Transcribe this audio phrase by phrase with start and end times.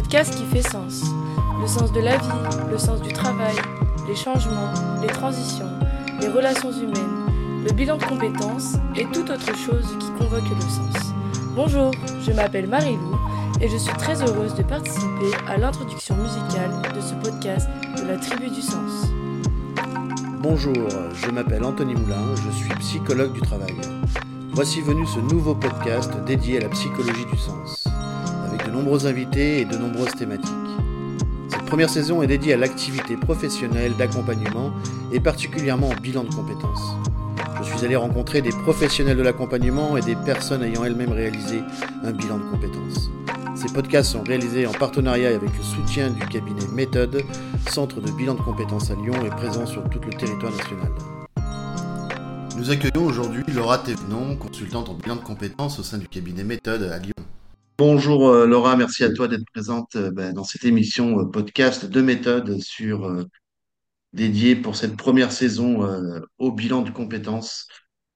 [0.00, 1.04] podcast qui fait sens.
[1.60, 2.28] Le sens de la vie,
[2.70, 3.54] le sens du travail,
[4.08, 4.72] les changements,
[5.02, 5.68] les transitions,
[6.22, 11.12] les relations humaines, le bilan de compétences et toute autre chose qui convoque le sens.
[11.54, 11.90] Bonjour,
[12.22, 13.18] je m'appelle Marie-Lou
[13.60, 18.16] et je suis très heureuse de participer à l'introduction musicale de ce podcast de la
[18.16, 19.06] Tribu du Sens.
[20.40, 23.76] Bonjour, je m'appelle Anthony Moulin, je suis psychologue du travail.
[24.52, 27.86] Voici venu ce nouveau podcast dédié à la psychologie du sens,
[28.80, 30.48] nombreux invités et de nombreuses thématiques.
[31.48, 34.72] Cette première saison est dédiée à l'activité professionnelle d'accompagnement
[35.12, 36.94] et particulièrement au bilan de compétences.
[37.62, 41.60] Je suis allé rencontrer des professionnels de l'accompagnement et des personnes ayant elles-mêmes réalisé
[42.04, 43.10] un bilan de compétences.
[43.54, 47.22] Ces podcasts sont réalisés en partenariat avec le soutien du cabinet Méthode,
[47.68, 50.90] centre de bilan de compétences à Lyon et présent sur tout le territoire national.
[52.56, 56.84] Nous accueillons aujourd'hui Laura Thévenon, consultante en bilan de compétences au sein du cabinet Méthode
[56.84, 57.12] à Lyon.
[57.80, 61.86] Bonjour euh, Laura, merci à toi d'être présente euh, ben, dans cette émission euh, podcast
[61.86, 63.24] de méthode sur
[64.12, 65.88] dédiée pour cette première saison
[66.36, 67.68] au bilan de compétences.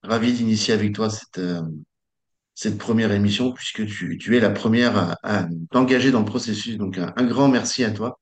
[0.02, 1.40] Ravi d'initier avec toi cette,
[2.54, 6.76] cette première émission puisque tu, tu es la première à, à t'engager dans le processus.
[6.76, 8.20] Donc un, un grand merci à toi.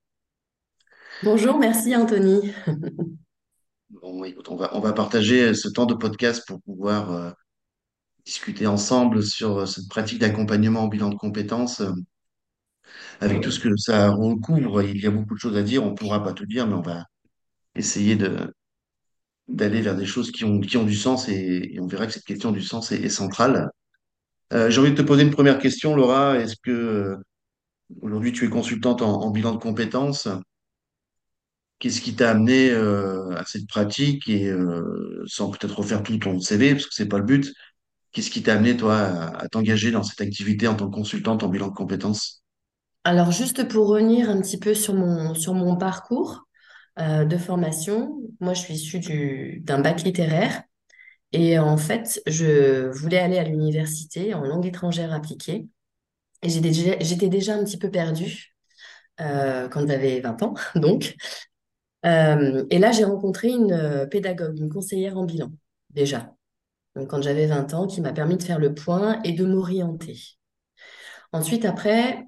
[1.25, 2.53] Bonjour, merci Anthony.
[3.91, 7.35] Bon, écoute, on va, on va partager ce temps de podcast pour pouvoir
[8.25, 11.93] discuter ensemble sur euh, cette pratique d'accompagnement en bilan de compétences, euh,
[13.21, 14.83] avec tout ce que ça recouvre.
[14.83, 16.75] Il y a beaucoup de choses à dire, on ne pourra pas tout dire, mais
[16.75, 17.07] on va
[17.75, 18.19] essayer
[19.49, 22.63] d'aller vers des choses qui ont, du sens et, on verra que cette question du
[22.63, 23.71] sens est, centrale.
[24.53, 26.37] Euh, j'ai envie de te poser une première question, Laura.
[26.39, 27.17] Est-ce que
[28.01, 30.29] aujourd'hui tu es consultante en, bilan de compétences?
[31.79, 34.29] Qu'est-ce qui t'a amené à cette pratique?
[34.29, 34.53] Et
[35.27, 37.53] sans peut-être refaire tout ton CV, parce que c'est pas le but,
[38.13, 38.99] qu'est-ce qui t'a amené, toi,
[39.39, 42.43] à, t'engager dans cette activité en tant que consultante en bilan de compétences?
[43.05, 46.47] Alors juste pour revenir un petit peu sur mon, sur mon parcours
[47.01, 50.63] euh, de formation, moi je suis issue du, d'un bac littéraire
[51.33, 55.67] et en fait je voulais aller à l'université en langue étrangère appliquée
[56.43, 58.55] et j'étais déjà, un petit peu perdue
[59.21, 61.17] euh, quand j'avais 20 ans donc.
[62.05, 65.51] Euh, et là j'ai rencontré une pédagogue, une conseillère en bilan
[65.91, 66.35] déjà,
[66.97, 70.19] donc quand j'avais 20 ans, qui m'a permis de faire le point et de m'orienter.
[71.33, 72.27] Ensuite, après,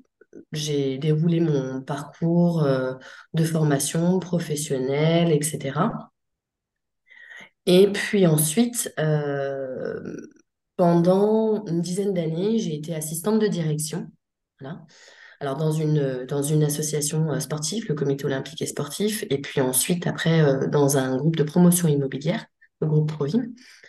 [0.53, 2.95] j'ai déroulé mon parcours euh,
[3.35, 5.91] de formation professionnelle, etc.
[7.67, 10.17] Et puis ensuite, euh,
[10.77, 14.11] pendant une dizaine d'années, j'ai été assistante de direction.
[14.61, 14.81] Voilà.
[15.41, 19.61] Alors dans une, dans une association euh, sportive, le Comité olympique et sportif, et puis
[19.61, 22.47] ensuite, après, dans un groupe de promotion immobilière,
[22.81, 23.84] le groupe Provine, euh,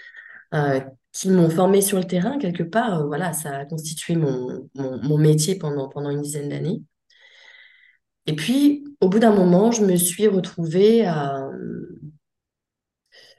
[1.12, 3.02] qui m'ont formé sur le terrain quelque part.
[3.02, 6.82] Euh, voilà, ça a constitué mon, mon, métier pendant, pendant une dizaine d'années.
[8.28, 11.50] Et puis, au bout d'un moment, je me suis retrouvée à...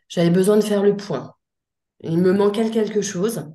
[0.08, 1.34] J'avais besoin de faire le point.
[2.00, 3.46] Il me manquait quelque chose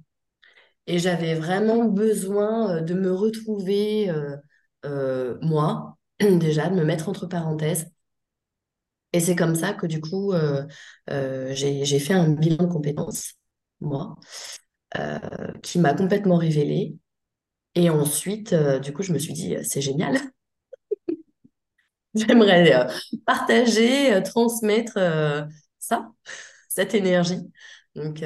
[0.87, 4.35] et j'avais vraiment besoin euh, de me retrouver, euh,
[4.85, 7.87] euh, moi, déjà, de me mettre entre parenthèses.
[9.13, 10.65] Et c'est comme ça que du coup, euh,
[11.09, 13.33] euh, j'ai fait un bilan de compétences,
[13.81, 14.15] moi,
[14.97, 15.19] euh,
[15.63, 16.95] qui m'a complètement révélé.
[17.75, 20.19] Et ensuite, euh, du coup, je me suis dit, euh, c'est génial.
[22.15, 22.91] J'aimerais euh,
[23.25, 24.97] partager, transmettre
[25.79, 26.11] ça,
[26.69, 27.39] cette énergie.
[27.95, 28.23] Donc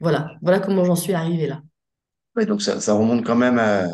[0.00, 1.62] voilà, voilà comment j'en suis arrivée là.
[2.36, 3.88] Oui, donc ça, ça remonte quand même à-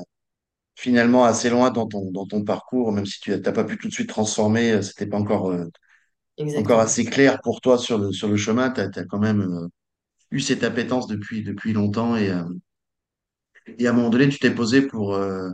[0.76, 3.88] finalement assez loin dans ton, dans ton parcours, même si tu n'as pas pu tout
[3.88, 5.54] de suite transformer, c'était pas encore,
[6.54, 9.68] encore assez clair pour toi sur le, sur le chemin, tu as, quand même
[10.34, 12.44] eu cette appétence depuis, depuis longtemps et, euh,
[13.78, 15.50] et à un moment donné, tu t'es posé pour euh,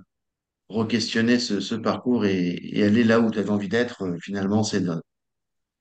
[0.71, 4.03] re-questionner ce, ce parcours et, et aller là où tu avais envie d'être.
[4.05, 5.01] Euh, finalement, c'est dans,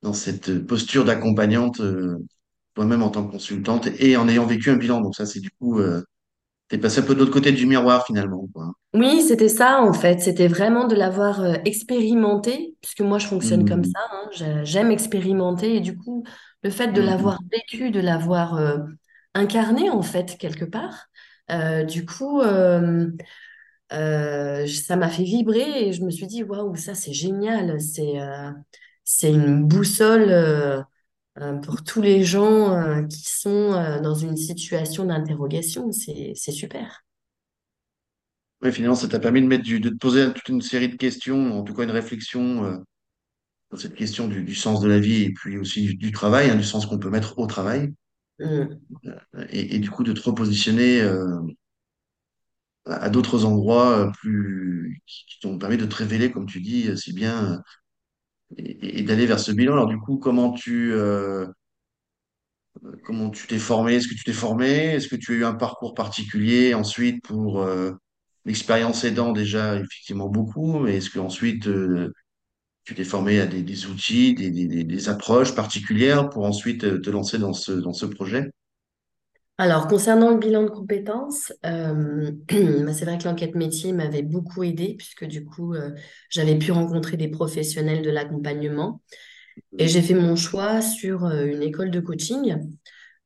[0.03, 1.81] dans cette posture d'accompagnante,
[2.75, 5.01] toi-même en tant que consultante et en ayant vécu un bilan.
[5.01, 5.81] Donc ça, c'est du coup,
[6.69, 8.73] t'es passé un peu de l'autre côté du miroir finalement, quoi.
[8.95, 10.19] Oui, c'était ça en fait.
[10.19, 13.85] C'était vraiment de l'avoir euh, expérimenté, puisque moi je fonctionne comme Mhm.
[13.85, 13.99] ça.
[14.11, 14.29] hein.
[14.33, 16.23] J'ai- J'aime expérimenter et du coup,
[16.63, 17.01] le fait de Mhm.
[17.01, 18.77] l'avoir vécu, de l'avoir euh,
[19.33, 21.07] incarné en fait quelque part,
[21.51, 23.07] euh, du coup, euh,
[24.67, 27.79] ça m'a fait vibrer et je me suis dit, waouh, ça c'est génial.
[27.81, 28.15] C'est
[29.03, 30.85] c'est une boussole
[31.63, 33.71] pour tous les gens qui sont
[34.01, 35.91] dans une situation d'interrogation.
[35.91, 37.03] C'est super.
[38.61, 40.95] Ouais, finalement, ça t'a permis de mettre du, de te poser toute une série de
[40.95, 42.83] questions, en tout cas une réflexion
[43.73, 46.11] euh, sur cette question du, du sens de la vie et puis aussi du, du
[46.11, 47.93] travail, hein, du sens qu'on peut mettre au travail,
[48.39, 48.79] Mm.
[49.49, 51.39] et, et du coup de te repositionner euh,
[52.85, 56.89] à d'autres endroits euh, plus qui, qui t'ont permis de te révéler, comme tu dis,
[56.97, 57.57] si bien, euh,
[58.57, 59.73] et, et d'aller vers ce bilan.
[59.73, 61.47] Alors du coup, comment tu euh,
[63.03, 63.95] comment tu t'es formé?
[63.95, 64.67] Est-ce que tu t'es formé?
[64.67, 67.91] Est-ce que tu as eu un parcours particulier ensuite pour euh,
[68.45, 72.13] l'expérience aidant déjà effectivement beaucoup, mais est-ce que ensuite euh,
[72.89, 77.53] tu t'es formé à des, outils, des, approches particulières pour ensuite euh, te lancer dans
[77.53, 78.49] ce projet?
[79.59, 84.63] Alors, concernant le bilan de compétences, euh, bah, c'est vrai que l'enquête métier m'avait beaucoup
[84.63, 85.91] aidée puisque du coup, euh,
[86.31, 89.03] j'avais pu rencontrer des professionnels de l'accompagnement
[89.77, 92.57] et j'ai fait mon choix sur une école de coaching,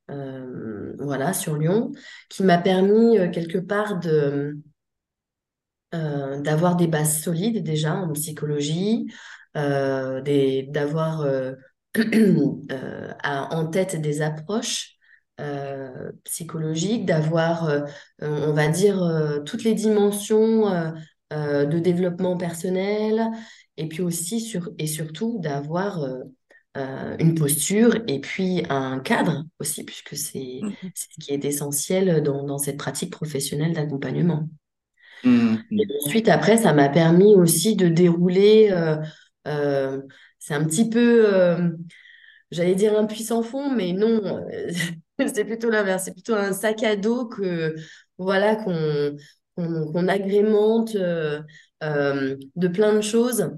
[0.08, 1.92] voilà, sur Lyon,
[2.28, 4.58] qui m'a permis quelque part de,
[5.94, 9.06] euh, d'avoir des bases solides déjà en psychologie,
[9.56, 11.52] euh, des, d'avoir euh,
[13.24, 14.94] en tête des approches
[15.40, 17.80] euh, psychologiques, d'avoir, euh,
[18.20, 20.92] on va dire, euh, toutes les dimensions
[21.32, 23.28] de développement personnel,
[23.76, 26.06] et puis aussi sur, et surtout d'avoir
[26.76, 30.60] une posture et puis un cadre aussi, puisque c'est
[30.94, 34.48] c'est ce qui est essentiel dans, dans cette pratique professionnelle d'accompagnement.
[35.78, 35.98] Et Mhm.
[36.06, 38.96] ensuite, après, ça m'a permis aussi de dérouler, euh,
[39.48, 40.02] euh,
[40.38, 41.70] c'est un petit peu, euh,
[42.50, 44.46] j'allais dire un puissant fond, mais non,
[45.34, 47.74] c'est plutôt l'inverse, c'est plutôt un sac à dos que,
[48.18, 53.50] voilà, qu'on agrémente de plein de choses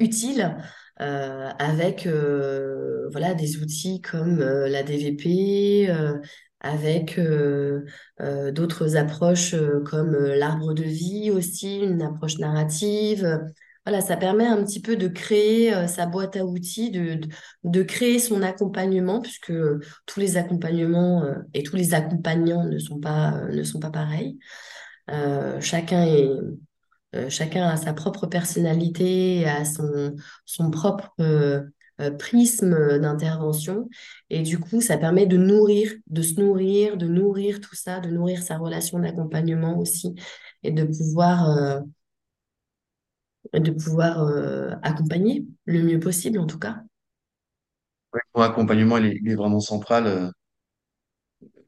[0.00, 0.56] utiles
[0.98, 2.08] avec
[3.12, 5.88] voilà, des outils comme la DVP,
[6.66, 7.84] avec euh,
[8.20, 13.40] euh, d'autres approches euh, comme l'arbre de vie aussi, une approche narrative.
[13.84, 17.20] Voilà, ça permet un petit peu de créer sa boîte à outils, de,
[17.62, 19.52] de, créer son accompagnement, puisque
[20.06, 21.24] tous les accompagnements
[21.54, 24.40] et tous les accompagnants ne sont pas, ne sont pas pareils.
[25.60, 26.28] Chacun est,
[27.28, 31.12] chacun a sa propre personnalité, a son, son propre
[32.18, 33.88] prisme d'intervention.
[34.30, 38.10] Et du coup, ça permet de nourrir, de se nourrir, de nourrir tout ça, de
[38.10, 40.14] nourrir sa relation d'accompagnement aussi,
[40.62, 41.80] et de pouvoir, euh,
[43.54, 46.82] de pouvoir euh, accompagner le mieux possible, en tout cas.
[48.34, 50.30] Mon accompagnement, il est, vraiment central euh,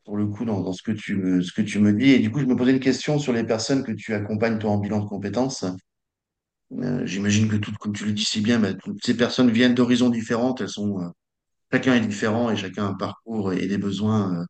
[0.05, 2.11] pour le coup dans, dans ce que tu me, ce que tu me dis.
[2.11, 4.71] Et du coup, je me posais une question sur les personnes que tu accompagnes, toi,
[4.71, 5.65] en bilan de compétences.
[6.73, 10.11] Euh, j'imagine que toutes, comme tu le dis si bien, toutes ces personnes viennent d'horizons
[10.11, 10.61] différentes.
[10.61, 11.09] Elles sont, euh,
[11.73, 14.47] chacun est différent et chacun a un parcours et des besoins euh,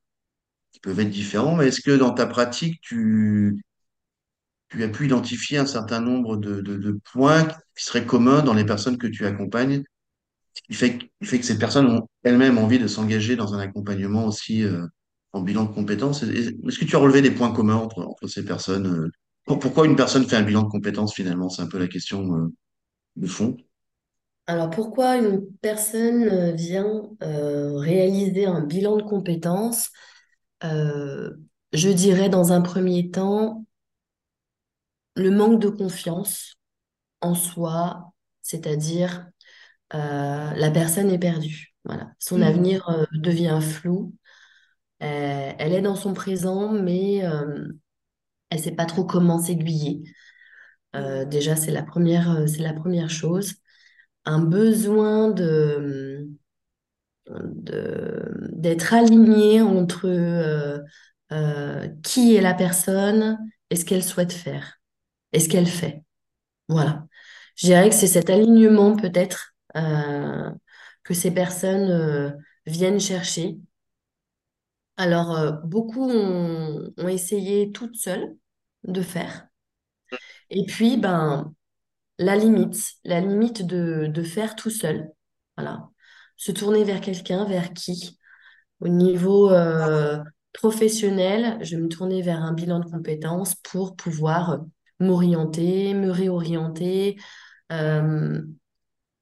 [0.72, 1.56] qui peuvent être différents.
[1.56, 3.60] Mais est-ce que dans ta pratique, tu,
[4.82, 7.44] as pu identifier un certain nombre de, points
[7.76, 9.88] qui seraient communs dans les personnes que tu accompagnes, que-
[10.68, 10.74] qui
[11.26, 14.64] fait que ces personnes ont elles-mêmes envie de s'engager dans un accompagnement aussi
[15.32, 16.22] en bilan de compétences?
[16.24, 19.10] Est- Est-ce que tu as relevé des points communs entre, ces personnes?
[19.56, 21.48] Pourquoi une personne fait un bilan de compétences finalement?
[21.48, 22.52] C'est un peu la question euh,
[23.16, 23.56] de fond.
[24.46, 29.90] Alors, pourquoi une personne euh, vient euh, réaliser un bilan de compétences?
[30.64, 31.30] Euh,
[31.72, 33.64] je dirais dans un premier temps,
[35.16, 36.54] le manque de confiance
[37.22, 38.12] en soi,
[38.42, 39.28] c'est-à-dire
[39.92, 41.74] la personne est perdue.
[41.84, 42.12] Voilà.
[42.18, 42.42] Son Hmm.
[42.42, 44.14] avenir devient flou.
[45.00, 47.22] Elle est dans son présent, mais
[48.50, 50.02] elle ne sait pas trop comment s'aiguiller.
[50.96, 53.54] Euh, déjà, c'est la première, euh, c'est la première chose.
[54.24, 55.30] Un besoin
[57.26, 60.06] d'être aligné entre
[61.32, 63.38] euh, qui est la personne
[63.70, 64.80] et ce qu'elle souhaite faire
[65.32, 66.04] et ce qu'elle fait.
[66.68, 67.06] Voilà.
[67.56, 72.36] Je dirais que c'est cet alignement peut-être que ces personnes
[72.66, 73.58] viennent chercher.
[74.98, 78.36] Alors, euh, beaucoup ont, essayé toutes seules
[78.84, 79.48] de faire.
[80.50, 81.54] Et puis, ben,
[82.18, 85.10] la limite, la limite de, faire tout seul.
[85.56, 85.88] Voilà.
[86.36, 88.18] Se tourner vers quelqu'un, vers qui?
[88.80, 90.18] Au niveau euh,
[90.52, 94.60] professionnel, je me tourner vers un bilan de compétences pour pouvoir
[95.00, 97.16] m'orienter, me réorienter,
[97.72, 98.42] euh,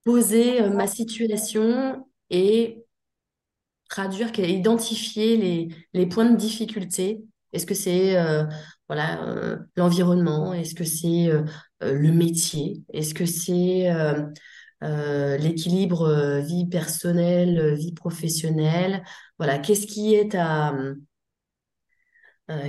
[0.04, 2.85] poser euh, ma situation et
[3.88, 7.22] traduire, identifier les, les points de difficulté.
[7.52, 8.44] Est-ce que c'est euh,
[8.88, 10.52] voilà, euh, l'environnement?
[10.52, 11.42] Est-ce que c'est euh,
[11.80, 12.82] le métier?
[12.92, 13.90] Est-ce que c'est
[15.38, 19.02] l'équilibre vie personnelle, vie professionnelle?
[19.38, 20.74] Voilà, qu'est-ce qui est à,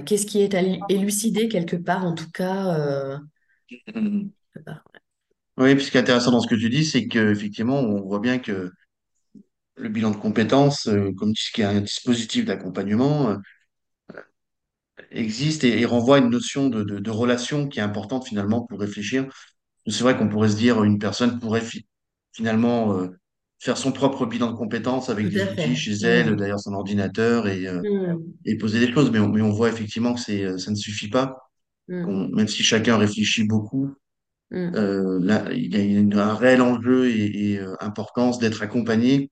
[0.05, 3.19] qu'est-ce qui est à élucider quelque part, en tout cas.
[5.57, 8.71] Oui, puis ce intéressant dans ce que tu dis, c'est qu'effectivement, on voit bien que
[9.77, 13.37] le bilan de compétences, euh, comme dis, qui est un dispositif d'accompagnement, euh,
[15.11, 18.61] existe et, et renvoie à une notion de, de, de relation qui est importante finalement
[18.65, 19.27] pour réfléchir.
[19.87, 21.87] C'est vrai qu'on pourrait se dire une personne pourrait fi-
[22.33, 23.09] finalement euh,
[23.59, 26.35] faire son propre bilan de compétences avec des outils chez elle, Mm.
[26.35, 28.23] derrière son ordinateur et, euh, Mm.
[28.45, 30.21] et poser des choses, mais on, mais on voit effectivement que
[30.59, 31.37] ça ne suffit pas.
[31.89, 32.03] Mm.
[32.05, 33.93] Qu'on- même si chacun réfléchit beaucoup,
[34.51, 39.31] là, il y a une- un réel enjeu et, et, importance d'être accompagné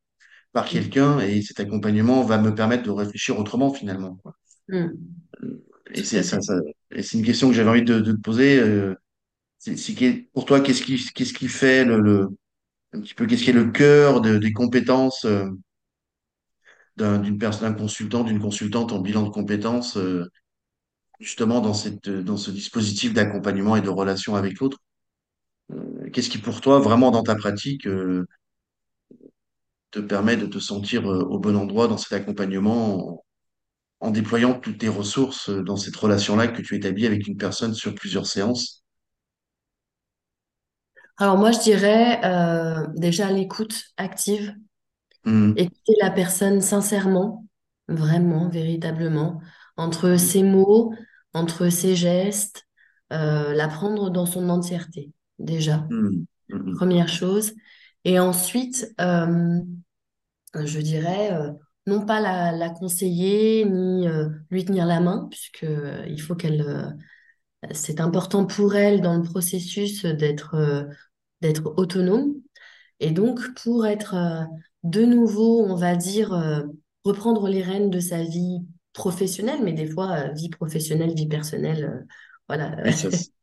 [0.56, 4.36] par quelqu'un et cet accompagnement va me permettre de réfléchir autrement finalement, quoi.
[4.70, 5.16] Mm.
[5.94, 8.60] Et c'est une question que j'avais envie de, de te poser.
[8.60, 8.96] euh,
[10.34, 12.28] pour toi, qu'est-ce qui, qu'est-ce qui fait le, le-
[12.94, 15.50] un petit peu, qu'est-ce qui est le cœur de- des compétences euh,
[16.98, 20.26] d'un, d'une personne, d'un consultant, d'une consultante en bilan de compétences, euh,
[21.20, 24.80] justement dans cette, dans ce dispositif d'accompagnement et de relation avec l'autre?
[26.14, 27.88] Qu'est-ce qui, pour toi, vraiment dans ta pratique,
[29.96, 33.10] te permet de te sentir euh, au bon endroit dans cet accompagnement
[34.02, 37.38] en, en déployant toutes tes ressources euh, dans cette relation-là que tu établis avec une
[37.38, 38.84] personne sur plusieurs séances?
[41.18, 44.56] Alors moi, je dirais euh, déjà l'écoute active,
[45.26, 47.48] Hmm, écouter la personne sincèrement,
[47.88, 49.42] vraiment, véritablement,
[49.76, 50.94] entre ses mots,
[51.34, 52.68] entre ses gestes,
[53.12, 56.76] euh, la prendre dans son entièreté, déjà, hmm, hmm.
[56.76, 57.54] première chose.
[58.04, 59.60] Et ensuite, euh,
[60.64, 61.52] je dirais, euh,
[61.88, 66.62] non pas la, conseiller, ni euh, lui tenir la main, puisque euh, il faut qu'elle,
[66.62, 66.90] euh,
[67.72, 70.84] c'est important pour elle dans le processus d'être euh,
[71.42, 72.36] d'être autonome.
[73.00, 74.46] Et donc, pour être euh,
[74.84, 76.64] de nouveau, on va dire, euh,
[77.04, 78.60] reprendre les rênes de sa vie
[78.94, 82.06] professionnelle, mais des fois, euh, vie professionnelle, vie personnelle, euh,
[82.48, 82.76] voilà,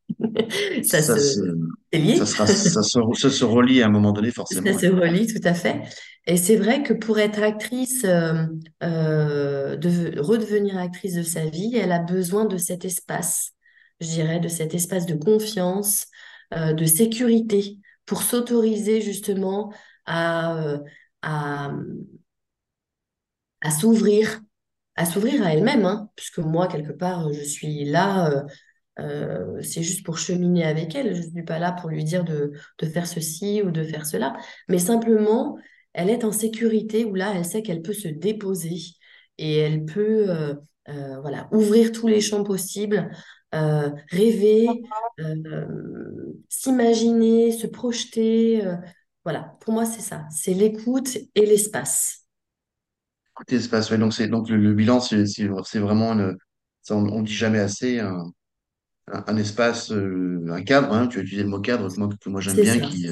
[0.83, 1.39] ça ça, se,
[2.17, 4.77] ça sera, ça se, ça se relie à un moment donné, Ça forcément.
[4.79, 5.81] se relie tout à fait.
[6.25, 8.45] Et c'est vrai que pour être actrice, euh,
[8.83, 13.51] euh, de redevenir actrice de sa vie, elle a besoin de cet espace,
[13.99, 16.07] je dirais, de cet espace de confiance,
[16.53, 19.73] euh, de sécurité, pour s'autoriser justement
[20.05, 20.77] à,
[21.21, 21.71] à,
[23.61, 24.41] à s'ouvrir,
[24.95, 28.45] à s'ouvrir à elle-même, hein, puisque moi, quelque part, je suis là.
[28.99, 31.15] Euh, c'est juste pour cheminer avec elle.
[31.15, 34.05] Je ne suis pas là pour lui dire de, de faire ceci ou de faire
[34.05, 34.35] cela.
[34.69, 35.57] Mais simplement,
[35.93, 38.77] elle est en sécurité où là, elle sait qu'elle peut se déposer
[39.37, 40.53] et elle peut euh,
[40.89, 43.09] euh, voilà, ouvrir tous les champs possibles,
[43.51, 44.67] rêver,
[46.49, 48.63] s'imaginer, se projeter.
[49.23, 50.25] voilà, pour moi, c'est ça.
[50.31, 52.21] C'est l'écoute et l'espace.
[53.35, 56.15] Côté espace, ouais, donc donc le, bilan, c'est vraiment
[56.81, 58.31] ça, on, on dit jamais assez un,
[59.11, 62.09] un, un espace, euh, un cadre, hein, tu as utilisé le mot cadre que moi,
[62.21, 62.81] que moi j'aime bien, ça.
[62.81, 63.07] qui,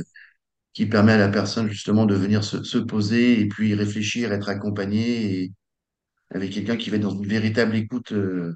[0.73, 4.49] qui permet à la personne justement de venir se, se poser et puis réfléchir, être
[4.49, 5.53] accompagné et
[6.31, 8.55] avec quelqu'un qui va être dans une véritable écoute euh,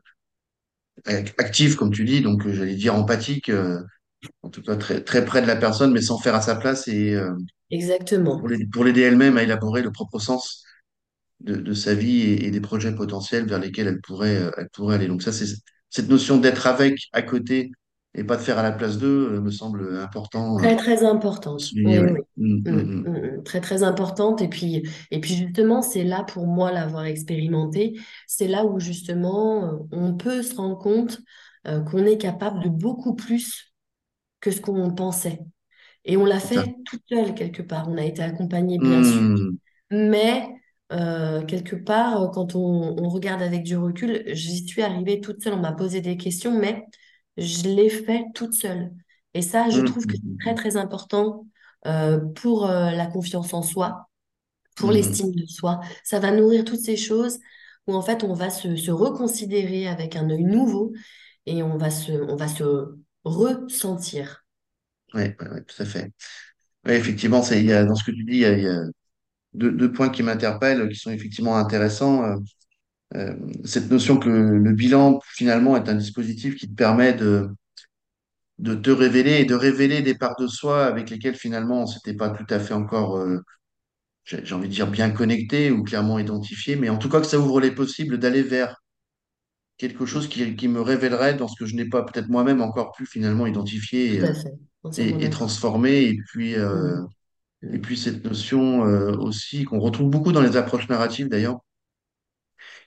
[1.05, 3.81] ac- active, comme tu dis, donc euh, j'allais dire empathique, euh,
[4.43, 6.87] en tout cas très, très près de la personne, mais sans faire à sa place
[6.87, 7.31] et euh,
[7.69, 8.49] Exactement.
[8.73, 10.63] pour l'aider elle-même à élaborer le propre sens
[11.41, 14.95] de, de sa vie et, et des projets potentiels vers lesquels elle pourrait, elle pourrait
[14.95, 15.07] aller.
[15.07, 15.47] Donc ça, c'est
[15.95, 17.71] cette notion d'être avec, à côté,
[18.15, 21.05] et pas de faire à la place d'eux, euh, me semble important euh, Très, très
[21.05, 21.63] importante.
[21.73, 21.99] Oui,
[22.35, 23.41] oui.
[23.45, 24.41] Très, très importante.
[24.41, 27.97] Et puis, et puis justement, c'est là pour moi l'avoir expérimenté.
[28.27, 31.21] C'est là où justement, euh, on peut se rendre compte
[31.65, 33.73] euh, qu'on est capable de beaucoup plus
[34.41, 35.39] que ce qu'on pensait.
[36.03, 37.87] Et on l'a fait toute seule quelque part.
[37.87, 39.21] On a été accompagné, bien sûr.
[39.21, 39.57] Mm,
[39.91, 40.47] Mais
[40.91, 45.41] euh, quelque part, euh, quand on, on regarde avec du recul, j'y suis arrivée toute
[45.41, 45.53] seule.
[45.53, 46.85] On m'a posé des questions, mais
[47.37, 48.91] je l'ai fait toute seule.
[49.33, 51.47] Et ça, je mm, trouve que c'est très, très important
[51.87, 54.09] euh, pour euh, la confiance en soi,
[54.75, 54.93] pour mm.
[54.93, 55.79] l'estime de soi.
[56.03, 57.39] Ça va nourrir toutes ces choses
[57.87, 60.93] où en fait, on va se, se reconsidérer avec un œil nouveau
[61.45, 62.63] et on va se, on va se
[63.23, 64.45] ressentir.
[65.13, 66.11] Ouais, ouais, ouais, tout à fait.
[66.85, 68.83] Ouais, effectivement, dans ce que tu dis, il y a
[69.55, 72.23] deux, deux points qui m'interpellent, qui sont effectivement intéressants.
[72.23, 72.35] Euh,
[73.15, 77.49] euh, cette notion que le, le bilan, finalement, est un dispositif qui te permet de,
[78.59, 82.13] de te révéler et de révéler des parts de soi avec lesquelles, finalement, on s'était
[82.13, 83.39] pas tout à fait encore, euh,
[84.23, 87.39] j'ai envie de dire, bien connecté ou clairement identifié, mais en tout cas que ça
[87.39, 88.81] ouvre les possibles d'aller vers
[89.77, 92.93] quelque chose qui, qui me révélerait dans ce que je n'ai pas peut-être moi-même encore
[92.93, 94.21] pu finalement identifier
[94.97, 96.03] et, transformer.
[96.03, 97.07] Et puis, euh, Mm.
[97.71, 101.59] Et puis cette notion euh, aussi qu'on retrouve beaucoup dans les approches narratives d'ailleurs,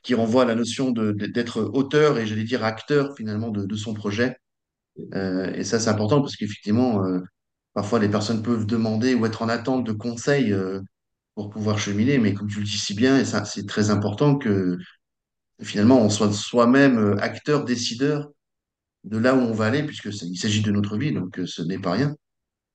[0.02, 4.36] qui renvoie à la notion d'être auteur et j'allais dire acteur finalement de, son projet.
[5.14, 7.20] Euh, et ça, c'est important parce qu'effectivement, euh,
[7.74, 10.54] parfois les personnes peuvent demander ou être en attente de conseils
[11.34, 14.36] pour pouvoir cheminer, mais comme tu le dis si bien, et ça, c'est très important
[14.36, 14.78] que
[15.62, 18.30] finalement, on soit soi-même acteur, décideur
[19.04, 21.78] de là où on va aller, puisque il s'agit de notre vie, donc ce n'est
[21.78, 22.14] pas rien,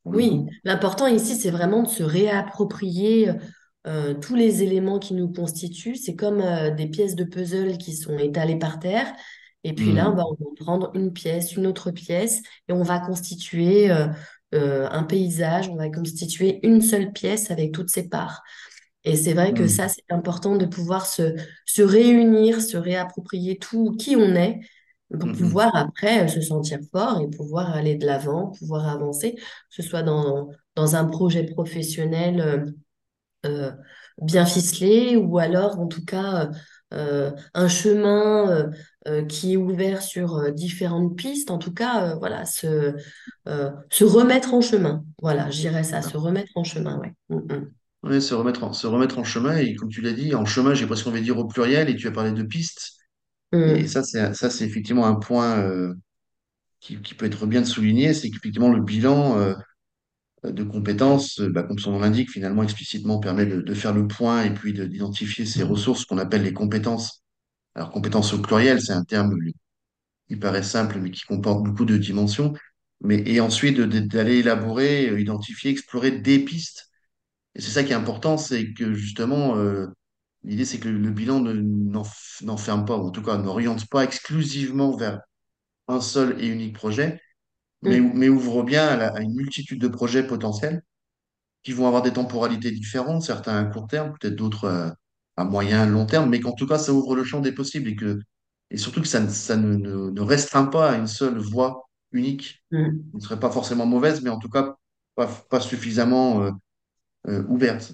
[0.06, 3.30] Oui, l'important ici, c'est vraiment de se réapproprier
[3.88, 5.96] euh, tous les éléments qui nous constituent.
[5.96, 9.14] C'est comme euh, des pièces de puzzle qui sont étalées par terre.
[9.64, 10.16] Et puis là, Hmm.
[10.16, 14.08] bah, on va prendre une pièce, une autre pièce, et on va constituer euh,
[14.54, 18.44] euh, un paysage, on va constituer une seule pièce avec toutes ses parts.
[19.06, 19.70] Et c'est vrai que Hmm.
[19.70, 24.60] ça, c'est important de pouvoir se, se réunir, se réapproprier tout qui on est,
[25.20, 25.38] pour Mhm.
[25.38, 29.82] pouvoir après euh, se sentir fort et pouvoir aller de l'avant, pouvoir avancer, que ce
[29.84, 32.66] soit dans, dans un projet professionnel euh,
[33.46, 33.72] euh,
[34.22, 36.50] bien ficelé ou alors en tout cas
[36.94, 38.72] euh, un chemin
[39.08, 41.52] euh, qui est ouvert sur différentes pistes.
[41.52, 42.96] En tout cas, voilà, se,
[43.90, 45.04] se remettre en chemin.
[45.22, 47.14] Voilà, je dirais ça, se remettre en chemin, ouais.
[47.30, 47.72] Mm, mm.
[48.04, 50.74] Ouais, se remettre en, se remettre en chemin, et comme tu l'as dit, en chemin,
[50.74, 52.92] j'ai presque envie de dire au pluriel, et tu as parlé de pistes,
[53.62, 55.94] et Mm, ça, c'est, ça, c'est effectivement un point euh,
[56.82, 59.56] qui, qui peut être bien de souligner, c'est qu'effectivement, le bilan euh,
[60.46, 64.08] de compétences, euh, bah, comme son nom l'indique, finalement, explicitement permet de, de faire le
[64.08, 67.24] point et puis de- d'identifier ces ressources qu'on appelle les compétences.
[67.76, 69.36] Alors, compétences au pluriel, c'est un terme
[70.28, 72.54] qui paraît simple, mais qui comporte beaucoup de dimensions.
[73.02, 76.90] Mais, et ensuite, d'aller élaborer, euh, identifier, explorer des pistes.
[77.56, 79.88] Et c'est ça qui est important, c'est que justement, euh,
[80.44, 83.88] l'idée, c'est que le, le bilan ne, n'enf- n'enferme pas, ou en tout cas, n'oriente
[83.90, 85.22] pas exclusivement vers
[85.88, 87.22] un seul et unique projet,
[87.84, 90.84] mais, mm, mais ouvre bien à, la- à une multitude de projets potentiels
[91.64, 94.90] qui vont avoir des temporalités différentes, certains à court terme, peut-être d'autres euh,
[95.38, 97.96] à moyen, long terme, mais qu'en tout cas, ça ouvre le champ des possibles et
[97.96, 98.20] que,
[98.70, 99.76] et surtout que ça, ne- ça ne,
[100.12, 103.04] ne, restreint pas à une seule voie unique, mm.
[103.12, 104.76] qui ne serait pas forcément mauvaise, mais en tout cas
[105.16, 106.52] pas, pas suffisamment euh,
[107.28, 107.94] euh, ouverte.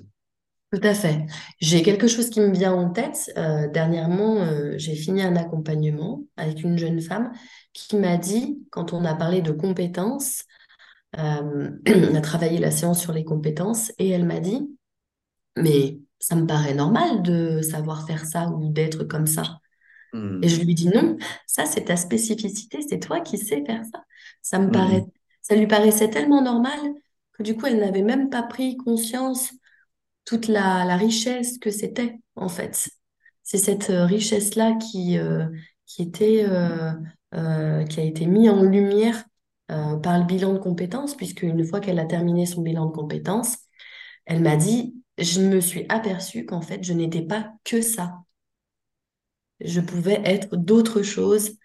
[0.72, 1.26] Tout à fait.
[1.60, 3.32] J'ai quelque chose qui me vient en tête.
[3.38, 7.32] Euh, dernièrement, euh, j'ai fini un accompagnement avec une jeune femme
[7.74, 10.44] qui m'a dit, quand on a parlé de compétences,
[11.20, 11.72] euh,
[12.12, 14.70] on a travaillé la séance sur les compétences, et elle m'a dit,
[15.58, 19.60] mais ça me paraît normal de savoir faire ça ou d'être comme ça.
[20.42, 20.50] Et Hmm.
[20.50, 21.18] je lui dis non,
[21.48, 24.04] ça c'est ta spécificité, c'est toi qui sais faire ça.
[24.42, 25.10] Ça me paraît, Hmm.
[25.42, 26.80] ça lui paraissait tellement normal
[27.34, 29.52] que du coup elle n'avait même pas pris conscience
[30.30, 32.88] toute la, richesse que c'était, en fait.
[33.42, 35.48] C'est cette euh, richesse-là qui, euh,
[35.88, 39.26] qui était, euh, qui a été mise en lumière
[39.68, 43.58] par le bilan de compétences, puisque une fois qu'elle a terminé son bilan de compétences,
[44.26, 48.20] elle m'a dit, je me suis aperçue qu'en fait, je n'étais pas que ça.
[49.60, 51.58] Je pouvais être d'autres choses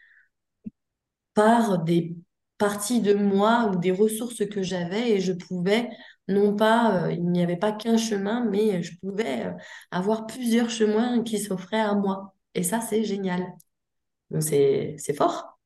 [1.33, 2.17] par des
[2.59, 5.89] parties de moi ou des ressources que j'avais et je pouvais,
[6.29, 9.53] non pas, euh, il n'y avait pas qu'un chemin, mais je pouvais euh,
[9.91, 12.35] avoir plusieurs chemins qui s'offraient à moi.
[12.55, 13.47] Et ça, c'est génial.
[14.31, 15.59] Donc, c'est, fort.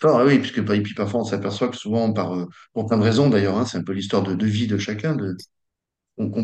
[0.00, 3.02] Fort, oui, puisque et puis parfois on s'aperçoit que souvent, par, euh, pour plein de
[3.02, 5.36] raisons d'ailleurs, hein, c'est un peu l'histoire de, de vie de chacun, de,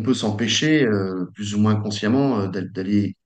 [0.03, 0.87] peut s'empêcher,
[1.35, 3.17] plus ou moins consciemment, d'a- d'aller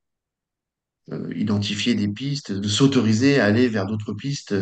[1.35, 4.55] identifier des pistes, de s'autoriser à aller vers d'autres pistes.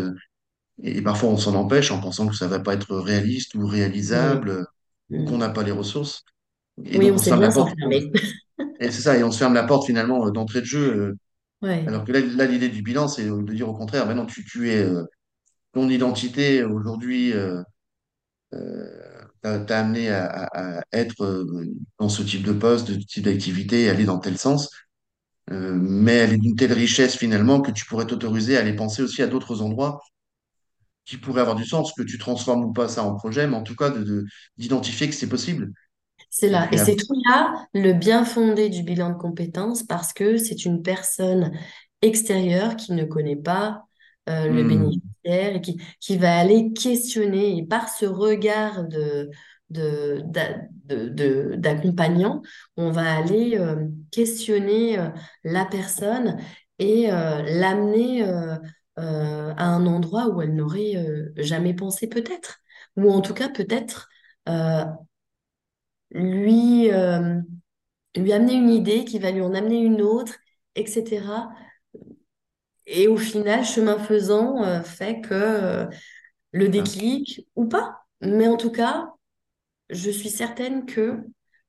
[0.83, 3.67] et, parfois, on s'en empêche en pensant que ça va pas être réaliste ou
[4.13, 4.47] Mm.
[4.47, 4.67] réalisable,
[5.27, 6.25] qu'on n'a pas les ressources.
[6.85, 8.11] Et Oui, donc, on on se sait ferme la bien s'enfermer.
[8.81, 10.95] et c'est ça, et on se ferme la porte finalement euh, d'entrée de jeu.
[10.97, 11.15] euh,
[11.63, 11.87] Ouais.
[11.87, 14.71] alors que là, là, l'idée du bilan, c'est de dire au contraire, maintenant, tu, tu
[14.71, 15.05] es euh,
[15.75, 17.33] ton identité aujourd'hui.
[17.35, 17.63] Euh,
[18.55, 21.47] euh, t'a amené à, à- à être
[21.99, 24.71] dans ce type de poste, de ce type d'activité, aller dans tel sens.
[25.51, 29.23] Mais elle est d'une telle richesse finalement que tu pourrais t'autoriser à aller penser aussi
[29.23, 30.01] à d'autres endroits
[31.07, 33.63] qui pourraient avoir du sens, que tu transformes ou pas ça en projet, mais en
[33.63, 34.25] tout cas de, de-
[34.59, 35.73] d'identifier que c'est possible.
[36.31, 36.69] C'est là.
[36.73, 40.65] Et ah, c'est tout là le bien fondé du bilan de compétences parce que c'est
[40.65, 41.53] une personne
[42.03, 43.85] extérieure qui ne connaît pas
[44.29, 47.57] euh, le hmm, bénéficiaire et qui, qui va aller questionner.
[47.59, 49.31] Et par ce regard de,
[49.71, 52.43] de, d'a- de- de- d'accompagnant,
[52.77, 55.09] on va aller euh, questionner euh,
[55.45, 56.39] la personne
[56.79, 58.25] et euh, l'amener
[58.99, 62.61] euh, à un endroit où elle n'aurait euh, jamais pensé peut-être.
[62.97, 64.09] Ou en tout cas peut-être.
[64.49, 64.85] euh,
[66.11, 66.89] lui,
[68.17, 70.35] lui amener une idée qui va lui en amener une autre,
[70.77, 71.51] etc.
[72.87, 75.89] Et au final, chemin faisant, fait que
[76.53, 79.09] le ah, déclic, ou pas, mais en tout cas,
[79.91, 81.19] je suis certaine que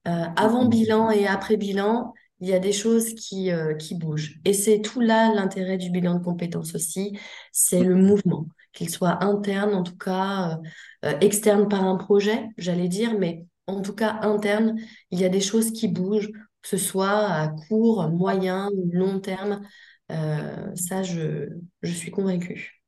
[0.05, 4.35] avant bilan et après bilan, il y a des choses qui, euh, qui bougent.
[4.45, 7.17] Et c'est tout là l'intérêt du bilan de compétences aussi,
[7.51, 10.59] c'est le mouvement, qu'il soit interne, en tout cas
[11.03, 14.79] euh, euh, externe par un projet, j'allais dire, mais en tout cas interne,
[15.11, 19.19] il y a des choses qui bougent, que ce soit à court, moyen ou long
[19.19, 19.61] terme.
[20.09, 21.49] Ça, je,
[21.81, 22.81] je suis convaincue.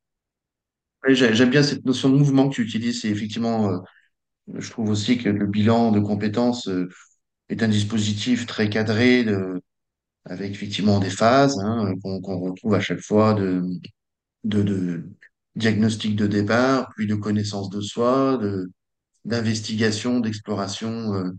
[1.09, 3.01] J'aime bien cette notion de mouvement que tu utilises.
[3.01, 3.83] C'est effectivement,
[4.53, 6.69] je trouve aussi que le bilan de compétences
[7.49, 9.61] est un dispositif très cadré de,
[10.25, 15.03] avec effectivement des phases hein, qu'on retrouve à chaque fois de,
[15.55, 18.39] diagnostic de départ, puis de connaissance de soi,
[19.25, 21.31] d'investigation, d'exploration euh,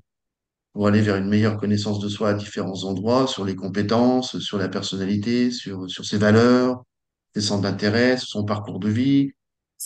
[0.73, 4.59] pour aller vers une meilleure connaissance de soi à différents endroits, sur les compétences, sur
[4.59, 6.85] la personnalité, sur, sur ses valeurs,
[7.35, 9.33] ses centres d'intérêt, son parcours de vie.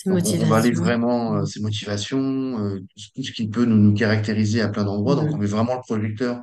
[0.06, 2.80] On, on va aller vraiment, euh, ses motivations, euh,
[3.14, 5.14] tout, ce qui peut nous, nous caractériser à plein d'endroits.
[5.14, 5.40] Donc, on Mhm.
[5.40, 6.42] met vraiment le projecteur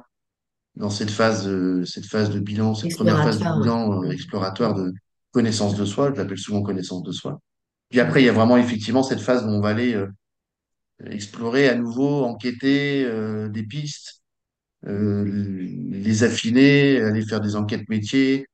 [0.76, 4.74] dans cette phase, euh, cette phase de bilan, cette première phase de bilan euh, exploratoire
[4.74, 4.94] de
[5.32, 6.12] connaissance de soi.
[6.14, 7.42] Je l'appelle souvent connaissance de soi.
[7.90, 10.02] Puis après, il y a vraiment effectivement cette phase où on va aller
[11.06, 13.06] explorer à nouveau, enquêter
[13.50, 14.22] des pistes,
[14.88, 18.46] les affiner, aller faire des enquêtes métiers,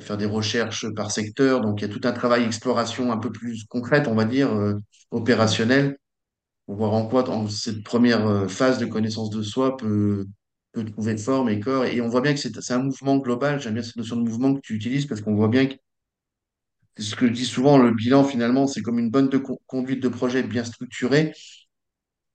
[0.00, 1.60] faire des recherches par secteur.
[1.60, 4.52] Donc, il y a tout un travail exploration un peu plus concrète, on va dire,
[4.52, 4.74] euh,
[5.10, 5.96] opérationnel
[6.66, 10.26] pour voir en quoi cette première euh, phase de connaissance de soi peut,
[10.92, 11.84] trouver forme et corps.
[11.84, 13.60] Et on voit bien que c'est un mouvement global.
[13.60, 15.74] J'aime bien cette notion de mouvement que tu utilises parce qu'on voit bien que
[16.98, 19.30] ce que je dis souvent, le bilan finalement, c'est comme une bonne
[19.66, 21.32] conduite de projet bien structurée.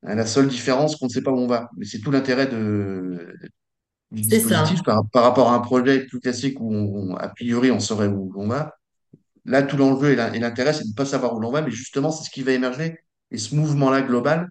[0.02, 1.70] La seule différence, qu'on ne sait pas où on va.
[1.78, 3.34] Mais c'est tout l'intérêt de,
[4.12, 8.08] dispositif par, par rapport à un projet plus classique où, on, a priori, on saurait
[8.08, 8.76] où on va.
[9.46, 11.62] Là, tout l'enjeu et l'in- et l'intérêt, c'est de ne pas savoir où l'on va,
[11.64, 13.00] mais justement, c'est ce qui va émerger.
[13.32, 14.50] Et ce mouvement-là global,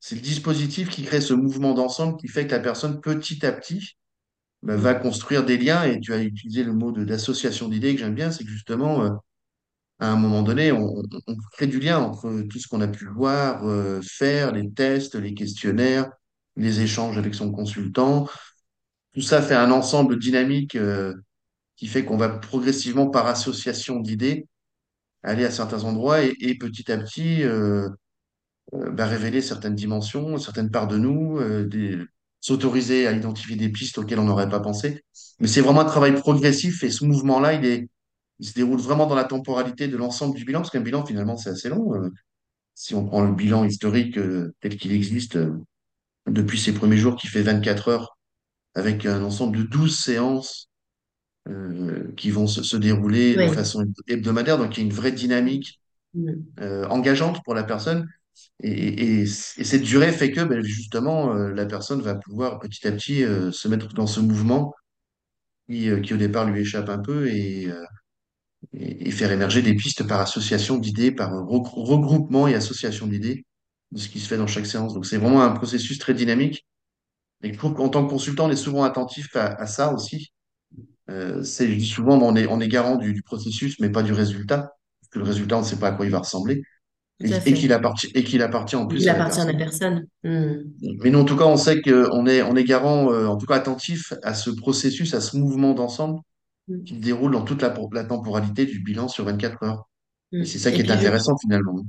[0.00, 3.52] C'est le dispositif qui crée ce mouvement d'ensemble qui fait que la personne, petit à
[3.52, 3.96] petit,
[4.62, 5.84] bah, va construire des liens.
[5.84, 9.10] Et tu as utilisé le mot d'association d'idées que j'aime bien, c'est que justement, euh,
[10.00, 12.88] à un moment donné, on, on- on crée du lien entre tout ce qu'on a
[12.88, 16.10] pu voir, euh, faire, les tests, les questionnaires,
[16.56, 18.28] les échanges avec son consultant.
[19.16, 21.14] Tout ça fait un ensemble dynamique, euh,
[21.76, 24.46] qui fait qu'on va progressivement, par association d'idées,
[25.22, 27.88] aller à certains endroits et, et petit à petit, euh,
[28.74, 31.40] euh, bah, révéler certaines dimensions, certaines parts de nous,
[32.42, 35.02] s'autoriser à identifier des pistes auxquelles on n'aurait pas pensé.
[35.40, 37.88] Mais c'est vraiment un travail progressif et ce mouvement-là, il
[38.46, 41.48] se déroule vraiment dans la temporalité de l'ensemble du bilan, parce qu'un bilan, finalement, c'est
[41.50, 42.10] assez long.
[42.74, 44.18] Si on prend le bilan historique
[44.60, 45.38] tel qu'il existe
[46.26, 48.16] depuis ses premiers jours, qui fait 24 heures,
[48.76, 50.70] avec un ensemble de 12 séances
[51.48, 55.12] euh, qui vont se, se dérouler de façon hebdomadaire, donc il y a une vraie
[55.12, 55.80] dynamique
[56.14, 56.32] Mm.
[56.60, 58.08] euh, engageante pour la personne.
[58.62, 62.86] Et, et, et cette durée fait que ben, justement, euh, la personne va pouvoir petit
[62.88, 64.74] à petit se mettre dans ce mouvement
[65.68, 70.78] qui, qui au départ lui échappe un peu et, faire émerger des pistes par association
[70.78, 73.44] d'idées, par re- regroupement et association d'idées
[73.92, 74.94] de ce qui se fait dans chaque séance.
[74.94, 76.66] Donc c'est vraiment un processus très dynamique.
[77.42, 80.32] Et je trouve qu'en tant que consultant, on est souvent attentif à, à ça aussi.
[81.10, 84.02] Euh, c'est, je dis souvent, on est, on est garant du, du processus, mais pas
[84.02, 84.58] du résultat.
[85.00, 86.62] Parce que le résultat, on ne sait pas à quoi il va ressembler.
[87.20, 89.54] Et, qu'il appartient, et qu'il appartient en plus Il à la appartient à la personne.
[89.54, 90.06] personne.
[90.24, 90.64] Mm.
[91.02, 93.46] Mais nous, en tout cas, on sait qu'on est, on est garant, euh, en tout
[93.46, 96.20] cas attentif à ce processus, à ce mouvement d'ensemble
[96.86, 97.00] qui se Mm.
[97.00, 99.88] déroule dans toute la, la temporalité du bilan sur 24 heures.
[100.40, 100.44] Et Mm.
[100.46, 101.84] c'est ça Et qui est je intéressant finalement.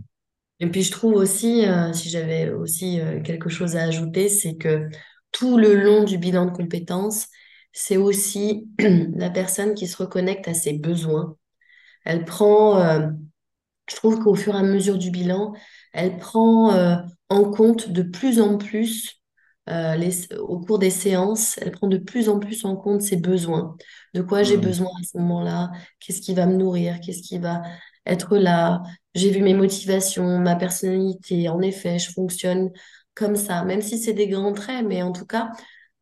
[0.59, 4.89] Et puis je trouve aussi, euh, si j'avais aussi quelque chose à ajouter, c'est que
[5.37, 7.27] tout le long du bilan de compétences,
[7.73, 11.37] c'est aussi la personne qui se reconnecte à ses besoins.
[12.05, 13.09] Elle prend, euh,
[13.89, 15.53] je trouve qu'au fur et à mesure du bilan,
[15.93, 16.97] elle prend euh,
[17.29, 19.21] en compte de plus en plus,
[19.69, 23.17] euh, les, au cours des séances, elle prend de plus en plus en compte ses
[23.17, 23.75] besoins.
[24.13, 24.57] De quoi j'ai Mhm.
[24.57, 25.71] besoin à ce moment-là?
[25.99, 26.99] Qu'est-ce qui va me nourrir?
[27.01, 27.61] Qu'est-ce qui va
[28.05, 28.81] être là?
[29.15, 31.49] J'ai vu mes motivations, ma personnalité.
[31.49, 32.71] En effet, je fonctionne
[33.17, 35.51] comme ça, même si c'est des grands traits, mais en tout cas,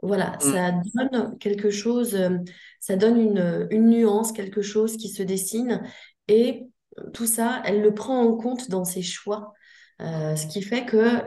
[0.01, 0.51] voilà, Mhm.
[0.51, 2.37] ça donne quelque chose, euh,
[2.79, 5.81] ça donne une, une nuance, quelque chose qui se dessine.
[6.27, 6.67] Et
[7.13, 9.53] tout ça, elle le prend en compte dans ses choix,
[10.01, 11.23] Euh, ce qui fait que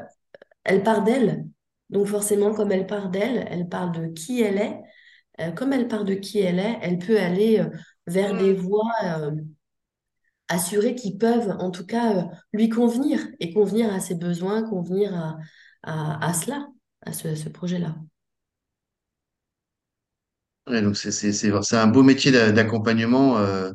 [0.64, 1.46] elle part d'elle.
[1.90, 4.81] Donc forcément, comme elle part d'elle, elle parle de qui elle est.
[5.40, 7.70] Euh, comme elle part de qui elle est, elle peut aller euh,
[8.09, 9.33] vers des voies euh,
[10.48, 12.22] assurées qui peuvent, en tout cas, euh,
[12.53, 15.38] lui convenir et convenir à ses besoins, convenir à,
[15.82, 16.68] à, à cela,
[17.02, 17.96] à ce, ce projet-là.
[20.66, 23.70] Ouais, donc c'est un beau métier d'a- d'accompagnement euh,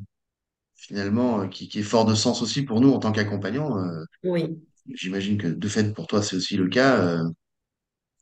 [0.75, 3.77] finalement euh, qui, qui est fort de sens aussi pour nous en tant qu'accompagnants.
[3.79, 4.05] euh.
[4.23, 4.63] Oui.
[4.89, 6.97] j'imagine que de fait pour toi c'est aussi le cas.
[7.01, 7.23] euh,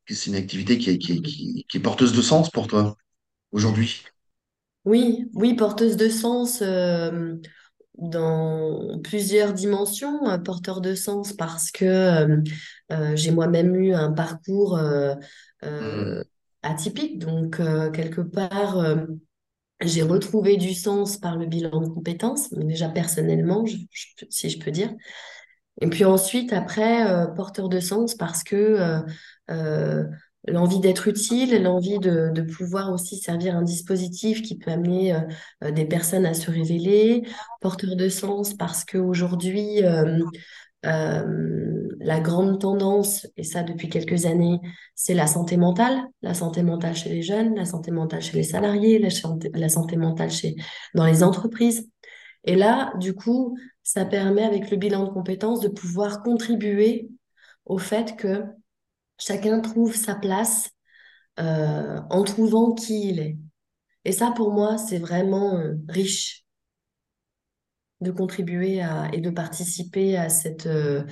[0.06, 1.22] que c'est une activité qui est, qui est,
[1.68, 2.96] qui est porteuse de sens pour toi
[3.52, 4.04] aujourd'hui.
[4.86, 6.62] Oui, oui, porteuse de sens.
[8.02, 12.38] Dans plusieurs dimensions, un porteur de sens, parce que euh,
[12.92, 15.16] euh, j'ai moi-même eu un parcours euh,
[15.66, 16.24] euh, Mhm.
[16.64, 17.20] atypique.
[17.20, 17.58] Donc,
[17.94, 18.84] quelque part,
[19.82, 23.66] j'ai retrouvé du sens par le bilan de compétences, déjà personnellement,
[24.30, 24.94] si je peux dire.
[25.82, 29.04] Et puis ensuite, après, porteur de sens parce que
[30.48, 35.16] l'envie d'être utile, l'envie de, pouvoir aussi servir un dispositif qui peut amener
[35.62, 37.24] des personnes à se révéler,
[37.60, 39.84] porteur de sens parce qu'aujourd'hui,
[40.86, 44.60] euh, la grande tendance, et ça depuis quelques années,
[44.96, 48.44] c'est la santé mentale, la santé mentale chez les jeunes, la santé mentale chez les
[48.44, 50.56] salariés, la santé, la santé mentale chez,
[50.96, 51.88] dans les entreprises.
[52.46, 57.10] Et là, du coup, ça permet avec le bilan de compétences de pouvoir contribuer
[57.66, 58.44] au fait que
[59.22, 60.72] chacun trouve sa place
[61.40, 63.38] euh, en trouvant qui il est.
[64.04, 66.44] Et ça, pour moi, c'est vraiment euh, riche
[68.02, 71.04] de contribuer à, et de participer à cette, euh,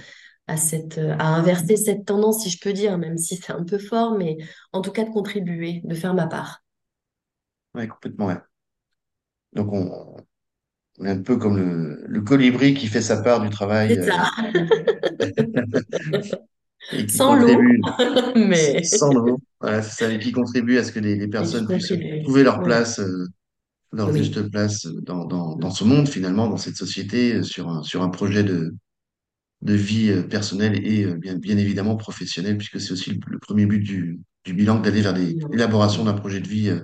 [0.48, 3.78] à cette, à inverser cette tendance, si je peux dire, même si c'est un peu
[3.78, 4.38] fort, mais
[4.74, 6.64] en tout cas de contribuer, de faire ma part.
[7.76, 8.38] Oui, complètement, ouais.
[9.54, 10.16] Donc, on,
[11.06, 13.96] est un peu comme le, le, colibri qui fait sa part du travail.
[13.96, 14.32] C'est ça.
[16.94, 17.60] Euh, et qui sans l'eau,
[18.36, 18.84] mais...
[18.84, 21.94] Sans l'eau, voilà, c'est ça, et qui contribue à ce que les, les personnes puissent
[22.24, 23.02] trouver leur place
[23.92, 28.04] leur juste place dans, dans, dans, ce monde finalement, dans cette société, sur un, sur
[28.04, 28.76] un projet de,
[29.62, 33.66] de vie euh, personnelle et euh, bien, bien évidemment professionnelle, puisque c'est aussi le, premier
[33.66, 36.82] but du, du bilan d'aller vers l'élaboration d'un projet de vie euh,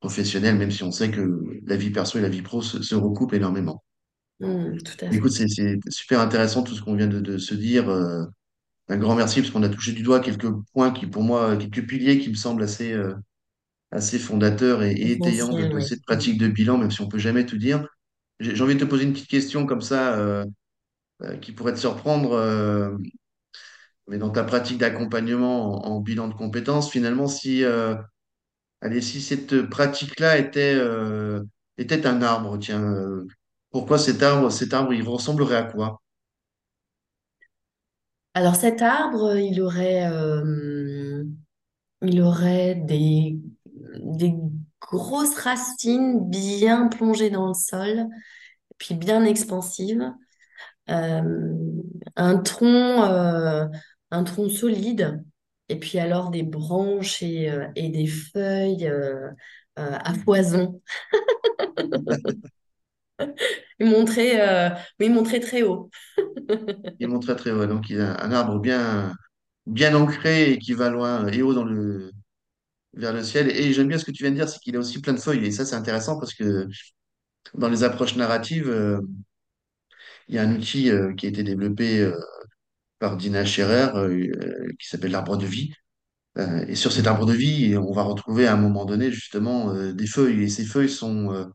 [0.00, 2.94] professionnel, même si on sait que la vie perso et la vie pro se, se
[2.94, 3.82] recoupent énormément.
[4.40, 5.16] Mmh, tout à fait.
[5.16, 5.46] Écoute, c'est
[5.88, 7.88] super intéressant tout ce qu'on vient de, de, se dire.
[8.88, 11.86] Un grand merci parce qu'on a touché du doigt quelques points qui, pour moi, quelques
[11.86, 12.94] piliers qui me semblent assez,
[13.90, 17.58] assez fondateur et, étayant de, cette pratique de bilan, même si on peut jamais tout
[17.58, 17.86] dire.
[18.40, 20.44] J'ai envie de te poser une petite question comme ça, euh,
[21.22, 22.96] euh, qui pourrait te surprendre, euh,
[24.08, 27.64] mais dans ta pratique d'accompagnement en, bilan de compétences, finalement, si,
[28.80, 30.78] allez, si cette pratique-là était,
[31.78, 32.94] était un arbre, tiens,
[33.70, 36.00] pourquoi cet arbre, cet arbre, il ressemblerait à quoi?
[38.36, 40.04] Alors cet arbre, il aurait,
[42.02, 43.38] il aurait des,
[44.00, 44.34] des
[44.80, 48.06] grosses racines bien plongées dans le sol,
[48.78, 50.12] puis bien expansives.
[50.90, 51.54] Euh,
[52.16, 53.66] un tronc, euh,
[54.10, 55.24] un tronc solide,
[55.68, 58.90] et puis alors des branches et, euh, et des feuilles
[59.76, 60.80] à foison.
[63.78, 65.90] il montrait, oui, il montrait très haut.
[67.00, 69.14] il montrait très haut, donc il a un arbre bien,
[69.66, 72.12] bien ancré et qui va loin et haut dans le,
[72.94, 73.50] vers le ciel.
[73.50, 75.20] Et j'aime bien ce que tu viens de dire, c'est qu'il a aussi plein de
[75.20, 75.46] feuilles.
[75.46, 76.66] Et ça, c'est intéressant parce que
[77.54, 78.70] dans les approches narratives,
[80.28, 82.18] il y a un outil euh, qui a été développé euh,
[82.98, 85.72] par Dina Scherer euh, qui s'appelle l'arbre de vie.
[86.68, 90.06] et sur cet arbre de vie, on va retrouver à un moment donné justement des
[90.06, 90.44] feuilles.
[90.44, 91.50] Et ces feuilles sont,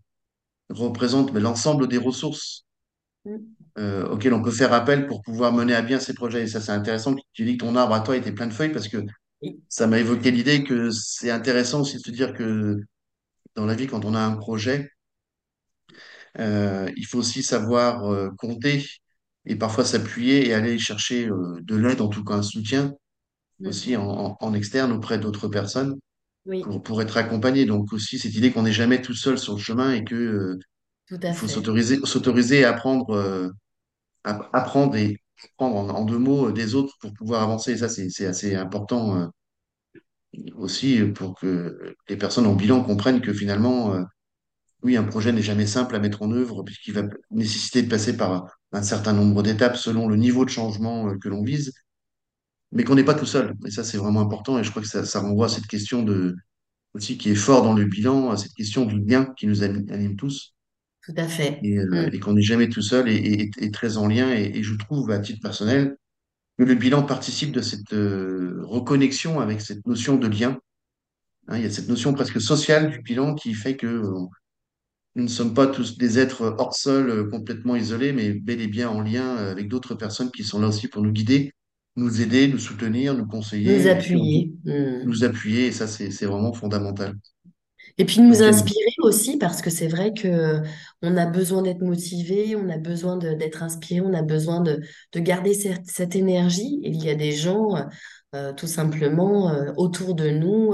[0.72, 2.66] représentent l'ensemble des ressources
[3.26, 3.38] mm.
[4.10, 6.44] auxquelles on peut faire appel pour pouvoir mener à bien ces projets.
[6.44, 8.54] Et ça, c'est intéressant que tu dis que ton arbre à toi était plein de
[8.54, 8.98] feuilles parce que
[9.70, 12.78] ça m'a évoqué l'idée que c'est intéressant aussi de se dire que
[13.56, 14.90] dans la vie, quand on a un projet,
[16.38, 18.84] il faut aussi savoir compter
[19.46, 22.94] et parfois s'appuyer et aller chercher euh, de l'aide, en tout cas un soutien
[23.66, 26.00] aussi en, en, externe auprès d'autres personnes
[26.46, 27.66] pour, pour, être accompagné.
[27.66, 30.60] Donc aussi cette idée qu'on n'est jamais tout seul sur le chemin et que euh,
[31.12, 33.50] il faut s'autoriser s'autoriser à apprendre euh,
[34.24, 35.18] à, apprendre et
[35.58, 37.74] prendre en, en, deux mots des autres pour pouvoir avancer.
[37.74, 39.30] Et ça c'est assez important
[40.56, 44.06] aussi pour que les personnes en bilan comprennent que finalement
[44.84, 48.18] oui, un projet n'est jamais simple à mettre en œuvre puisqu'il va nécessiter de passer
[48.18, 51.74] par un certain nombre d'étapes selon le niveau de changement euh, que l'on vise,
[52.72, 53.56] mais qu'on n'est pas tout seul.
[53.66, 54.60] Et ça, c'est vraiment important.
[54.60, 56.36] Et je crois que ça, ça renvoie à cette question de,
[56.94, 60.16] aussi qui est fort dans le bilan, à cette question du lien qui nous anime,
[60.16, 60.56] tous.
[61.04, 61.60] Tout à fait.
[61.64, 62.20] Et, euh, mm.
[62.20, 64.32] qu'on n'est jamais tout seul et, et, très en lien.
[64.32, 65.98] Et, je trouve, à titre personnel,
[66.58, 70.60] que le bilan participe de cette euh, reconnexion avec cette notion de lien.
[71.48, 74.02] Hein, il y a cette notion presque sociale du bilan qui fait que
[75.16, 78.68] nous ne sommes pas tous des êtres hors sol, euh, complètement isolés, mais bel et
[78.68, 81.52] bien en lien euh, avec d'autres personnes qui sont là aussi pour nous guider,
[82.02, 83.78] nous aider, nous soutenir, nous conseiller.
[83.78, 84.54] Nous appuyer.
[84.66, 85.04] Hmm.
[85.06, 87.16] Nous appuyer, et ça, c'est vraiment fondamental.
[87.98, 90.62] Et puis nous inspirer aussi, parce que c'est vrai que
[91.02, 95.20] on a besoin d'être motivé, on a besoin d'être inspiré, on a besoin de, de
[95.20, 96.80] garder cette, cette, énergie.
[96.84, 97.76] Et il y a des gens,
[98.34, 100.74] euh, tout simplement, autour de nous,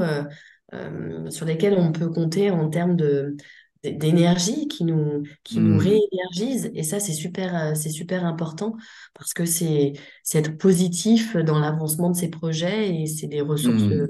[1.32, 3.36] sur lesquels on peut compter en termes de,
[3.84, 5.80] d'énergie qui nous qui nous mmh.
[5.80, 8.76] réénergise et ça c'est super euh, c'est super important
[9.14, 13.84] parce que c'est c'est être positif dans l'avancement de ces projets et c'est des ressources
[13.84, 14.08] mmh.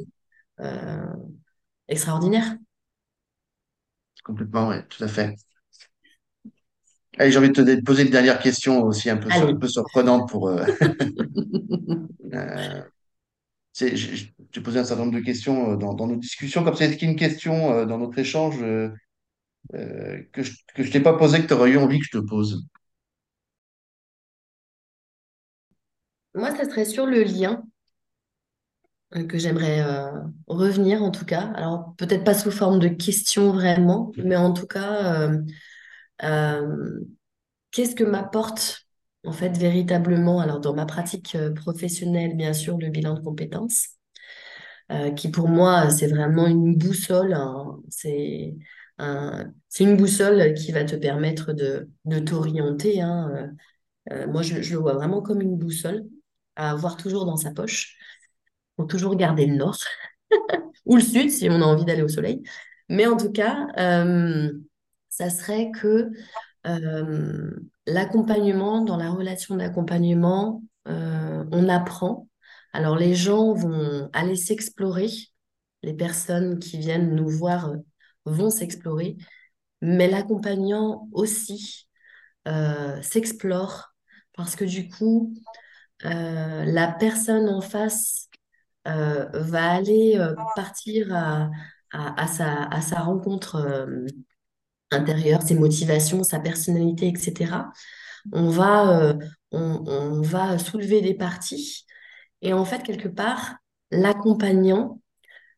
[0.62, 1.14] euh,
[1.88, 2.56] extraordinaires
[4.28, 5.36] complètement, ouais, tout à fait.
[7.18, 9.56] Allez, j'ai envie de te poser une dernière question aussi un peu, un Allez.
[9.56, 10.50] peu surprenante pour.
[10.50, 10.66] euh,
[12.34, 12.82] euh,
[13.74, 16.64] c'est- j'ai posé un certain nombre de questions euh, dans, dans nos discussions.
[16.64, 18.58] Comme c'est une question euh, dans notre échange
[19.74, 22.24] euh, que je, je t'ai pas posée, que tu aurais eu envie que je te
[22.26, 22.66] pose.
[26.34, 27.64] Moi, ça serait sur le lien
[29.16, 30.12] euh, que j'aimerais euh,
[30.48, 31.52] revenir en tout cas.
[31.56, 35.30] Alors, peut-être pas sous forme de question vraiment, mais en tout cas,
[37.72, 38.86] qu'est-ce que m'apporte
[39.26, 43.90] en fait véritablement, alors dans ma pratique professionnelle, bien sûr, le bilan de compétences,
[45.18, 47.78] qui pour moi, c'est vraiment une boussole, hein.
[47.90, 48.56] c'est
[49.70, 53.02] c'est une boussole qui va te permettre de, de t'orienter.
[53.02, 53.32] hein.
[54.12, 56.06] Euh, euh, moi, je, je le vois vraiment comme une boussole
[56.56, 57.98] à avoir toujours dans sa poche
[58.78, 59.78] pour toujours garder le nord
[60.86, 62.44] ou le sud si on a envie d'aller au soleil.
[62.90, 64.52] Mais en tout cas, euh,
[65.10, 66.12] ça serait que
[67.86, 72.28] l'accompagnement, dans la relation d'accompagnement, on apprend.
[72.74, 75.08] Alors les gens vont aller s'explorer,
[75.84, 77.74] les personnes qui viennent nous voir
[78.28, 79.18] vont s'explorer,
[79.82, 81.88] mais l'accompagnant aussi
[82.48, 83.94] euh, s'explore
[84.36, 85.34] parce que du coup,
[86.06, 88.30] euh, la personne en face
[88.88, 90.18] euh, va aller
[90.56, 93.88] partir à, sa, rencontre
[94.92, 97.66] intérieure, ses motivations, sa personnalité, etc.
[98.32, 99.16] On va,
[99.52, 101.86] on, va soulever des parties
[102.42, 103.56] et en fait, quelque part,
[103.92, 105.02] l'accompagnant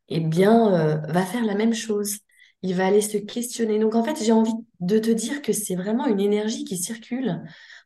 [0.08, 2.20] eh bien, va faire la même chose.
[2.62, 3.80] Il va aller se questionner.
[3.80, 7.42] Donc, en fait, j'ai envie de te dire que c'est vraiment une énergie qui circule.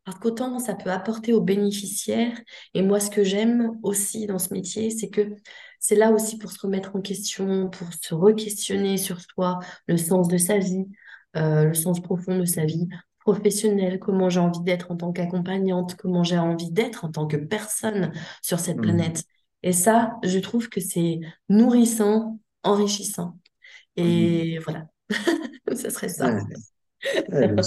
[0.06, 2.38] Parce qu'autant ça peut apporter aux bénéficiaires.
[2.74, 5.36] Et moi, ce que j'aime aussi dans ce métier, c'est que
[5.80, 10.28] c'est là aussi pour se remettre en question, pour se re-questionner sur soi, le sens
[10.28, 10.86] de sa vie,
[11.38, 12.88] euh, le sens profond de sa vie
[13.20, 17.38] professionnelle, comment j'ai envie d'être en tant qu'accompagnante, comment j'ai envie d'être en tant que
[17.38, 18.82] personne sur cette Mhm.
[18.82, 19.24] planète.
[19.64, 23.38] Et ça, je trouve que c'est nourrissant, enrichissant.
[23.96, 24.88] Et voilà,
[25.76, 26.36] ce serait ça.
[27.30, 27.64] Ouais, ouais, donc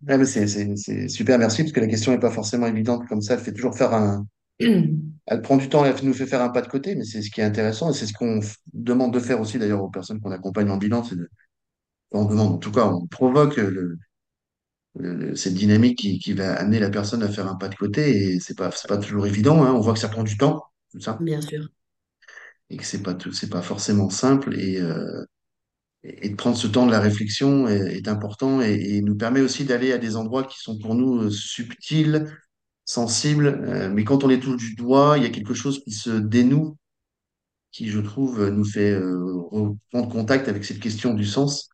[0.26, 3.34] c'est super, merci, parce que la question n'est pas forcément évidente comme ça.
[3.34, 4.26] Elle fait toujours faire un.
[4.60, 7.30] Elle prend du temps, elle nous fait faire un pas de côté, mais c'est ce
[7.30, 8.40] qui est intéressant et c'est ce qu'on
[8.72, 11.02] demande de faire aussi d'ailleurs aux personnes qu'on accompagne en bilan.
[11.02, 11.28] De...
[12.12, 13.58] On demande, en tout cas, on provoque
[14.94, 18.34] le, cette dynamique qui, qui va amener la personne à faire un pas de côté
[18.34, 19.62] et c'est pas, pas toujours évident.
[19.64, 19.72] hein.
[19.74, 21.68] On voit que ça prend du temps, tout ça, Bien sûr,
[22.70, 25.24] et que c'est pas, tout- c'est pas forcément simple et, euh,
[26.06, 29.64] et de prendre ce temps de la réflexion est, important et, et nous permet aussi
[29.64, 32.26] d'aller à des endroits qui sont pour nous euh, subtils,
[32.84, 35.92] sensibles, euh, mais quand on les touche du doigt, il y a quelque chose qui
[35.92, 36.76] se dénoue,
[37.72, 41.70] qui, je trouve, nous fait euh, reprendre contact avec cette question du sens.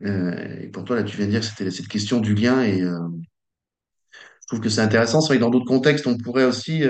[0.00, 2.82] Et pour toi, là, tu viens de dire que c'était cette question du lien et
[2.82, 5.20] je trouve que c'est intéressant.
[5.20, 6.84] C'est vrai que dans d'autres contextes, on pourrait aussi,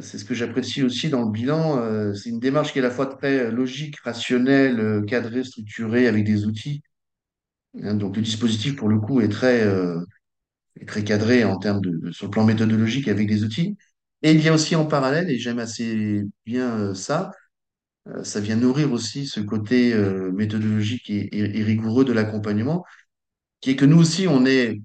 [0.00, 2.84] c'est ce que j'apprécie aussi dans le bilan, euh, c'est une démarche qui est à
[2.88, 6.82] la fois très logique, rationnelle, euh, cadrée, structurée, avec des outils.
[7.82, 10.00] Hein, donc le dispositif, pour le coup, est très, euh,
[10.86, 13.76] très cadré en termes sur le plan méthodologique avec des outils.
[14.22, 17.30] Et il y a aussi en parallèle, et j'aime assez bien euh, ça,
[18.08, 22.84] euh, ça vient nourrir aussi ce côté euh, méthodologique et, rigoureux de l'accompagnement,
[23.60, 24.80] qui est que nous aussi, on est,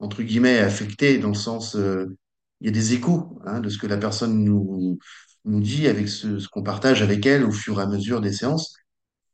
[0.00, 2.16] entre guillemets, affecté dans le sens, euh,
[2.60, 4.98] il y a des échos hein, de ce que la personne nous,
[5.44, 8.74] nous dit avec ce, qu'on partage avec elle au fur et à mesure des séances.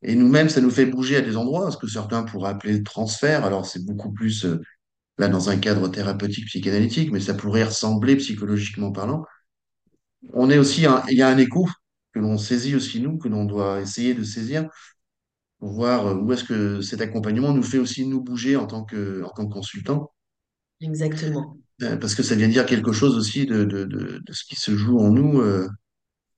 [0.02, 3.44] Et nous-mêmes, ça nous fait bouger à des endroits, ce que certains pourraient appeler transfert.
[3.44, 4.60] Alors, c'est beaucoup plus euh,
[5.18, 9.24] là dans un cadre thérapeutique, psychanalytique, mais ça pourrait ressembler psychologiquement parlant.
[10.32, 11.68] On est aussi, il y a un écho
[12.12, 14.68] que l'on saisit aussi nous, que l'on doit essayer de saisir
[15.58, 18.84] pour voir euh, où est-ce que cet accompagnement nous fait aussi nous bouger en tant
[18.84, 20.12] que, en tant que consultant,
[20.80, 21.56] exactement.
[21.82, 24.76] Euh, parce que ça vient dire quelque chose aussi de, de, de, ce qui se
[24.76, 25.68] joue en nous euh,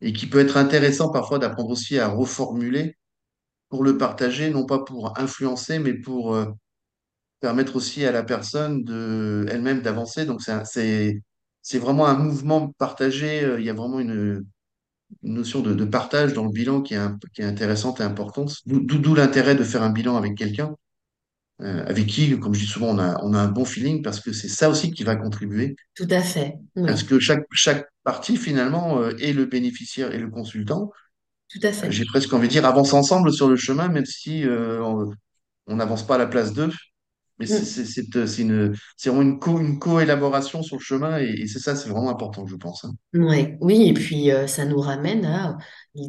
[0.00, 2.96] et qui peut être intéressant parfois d'apprendre aussi à reformuler
[3.68, 6.46] pour le partager, non pas pour influencer, mais pour euh,
[7.40, 10.24] permettre aussi à la personne de elle-même d'avancer.
[10.24, 13.56] Donc c'est vraiment un mouvement partagé.
[13.58, 14.46] Il y a vraiment une,
[15.22, 17.00] notion de, partage dans le bilan qui est,
[17.34, 18.56] qui est intéressante et importante.
[18.66, 20.74] D'où l'intérêt de faire un bilan avec quelqu'un
[21.62, 24.20] euh, avec qui, comme je dis souvent, on a, on a un bon feeling parce
[24.20, 26.58] que c'est ça aussi qui va contribuer Tout à fait.
[26.86, 30.92] à ce Oui, que chaque, chaque partie finalement euh, et le bénéficiaire et le consultant,
[31.48, 31.90] tout à fait.
[31.90, 34.82] j'ai presque envie de dire, avancent ensemble sur le chemin, même si euh,
[35.66, 36.70] on n'avance pas à la place d'eux
[37.38, 42.10] Mais c'est vraiment une, co, une co-élaboration sur le chemin et, c'est ça, c'est vraiment
[42.10, 42.84] important, je pense.
[42.84, 42.94] Hein.
[43.14, 45.56] Ouais, oui, et puis euh, ça nous ramène à,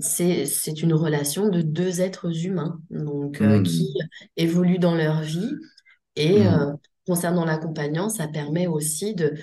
[0.01, 0.43] c'est,
[0.81, 4.07] une relation de deux êtres humains, donc euh, qui Mmh.
[4.35, 5.49] évoluent dans leur vie.
[6.15, 6.47] Et Mmh.
[6.47, 6.73] euh,
[7.07, 9.33] concernant l'accompagnant, ça permet aussi de,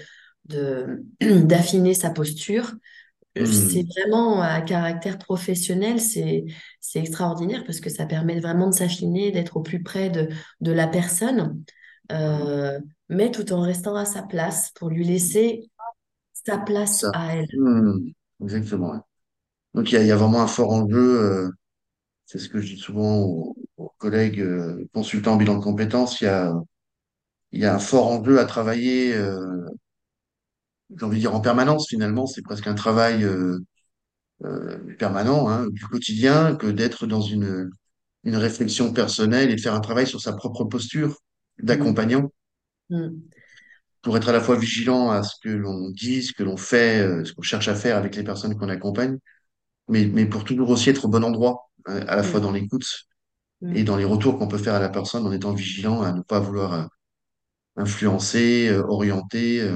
[0.46, 2.74] de, d'affiner sa posture.
[3.36, 6.44] Euh, C'est vraiment à caractère professionnel, c'est,
[6.94, 10.28] extraordinaire parce que ça permet vraiment de s'affiner, d'être au plus près de,
[10.60, 11.62] de la personne,
[12.12, 12.78] euh,
[13.08, 15.68] mais tout en restant à sa place pour lui laisser
[16.46, 17.10] sa place Ça.
[17.14, 17.48] à elle.
[17.58, 18.12] Mmh.
[18.42, 19.04] Exactement.
[19.74, 21.20] Donc il y a, il y a vraiment un fort enjeu.
[21.20, 21.50] euh,
[22.26, 26.20] c'est ce que je dis souvent aux, aux collègues euh, consultants en bilan de compétences.
[26.20, 26.54] Il y a,
[27.52, 29.14] y a un fort enjeu à travailler,
[30.90, 32.26] j'ai envie de dire en permanence finalement.
[32.26, 33.58] C'est presque un travail euh,
[34.44, 37.70] euh, permanent, hein, du quotidien, que d'être dans une,
[38.24, 41.18] une réflexion personnelle et de faire un travail sur sa propre posture
[41.58, 42.32] d'accompagnant.
[42.90, 43.08] Mm,
[44.02, 47.00] pour être à la fois vigilant à ce que l'on dit, ce que l'on fait,
[47.00, 49.16] euh, ce qu'on cherche à faire avec les personnes qu'on accompagne,
[49.88, 52.86] mais, mais pour toujours aussi être au bon endroit, à la fois dans mm, l'écoute
[53.74, 56.22] et dans les retours qu'on peut faire à la personne en étant vigilant à ne
[56.22, 56.88] pas vouloir
[57.76, 59.66] influencer, orienter